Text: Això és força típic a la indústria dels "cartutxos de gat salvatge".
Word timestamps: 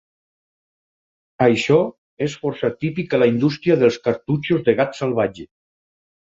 Això 1.47 1.77
és 2.29 2.39
força 2.45 2.73
típic 2.85 3.15
a 3.17 3.21
la 3.25 3.29
indústria 3.35 3.79
dels 3.85 4.03
"cartutxos 4.09 4.67
de 4.71 4.79
gat 4.83 5.01
salvatge". 5.05 5.51